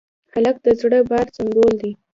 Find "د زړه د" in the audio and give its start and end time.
0.65-1.05